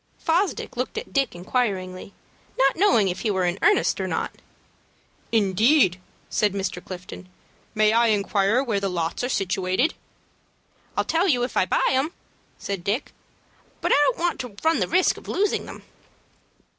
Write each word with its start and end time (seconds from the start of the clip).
Fosdick 0.17 0.75
looked 0.75 0.97
at 0.97 1.13
Dick, 1.13 1.35
inquiringly, 1.35 2.11
not 2.57 2.75
knowing 2.75 3.07
if 3.07 3.19
he 3.19 3.29
were 3.29 3.45
in 3.45 3.59
earnest 3.61 4.01
or 4.01 4.07
not. 4.07 4.31
"Indeed!" 5.31 6.01
said 6.27 6.53
Mr. 6.53 6.83
Clifton. 6.83 7.29
"May 7.75 7.93
I 7.93 8.07
inquire 8.07 8.63
where 8.63 8.79
the 8.79 8.89
lots 8.89 9.23
are 9.23 9.29
situated?" 9.29 9.93
"I'll 10.97 11.03
tell 11.05 11.27
you 11.27 11.43
if 11.43 11.55
I 11.55 11.67
buy 11.67 11.83
them," 11.91 12.13
said 12.57 12.83
Dick; 12.83 13.13
"but 13.79 13.91
I 13.91 13.95
don't 14.05 14.17
want 14.17 14.39
to 14.39 14.55
run 14.63 14.79
the 14.79 14.87
risk 14.87 15.17
of 15.17 15.27
losing 15.27 15.67
them." 15.67 15.83